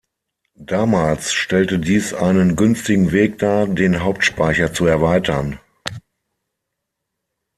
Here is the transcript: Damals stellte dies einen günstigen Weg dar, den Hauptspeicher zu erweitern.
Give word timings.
Damals 0.55 1.31
stellte 1.31 1.77
dies 1.77 2.11
einen 2.15 2.55
günstigen 2.55 3.11
Weg 3.11 3.37
dar, 3.37 3.67
den 3.67 4.01
Hauptspeicher 4.01 4.73
zu 4.73 4.87
erweitern. 4.87 5.59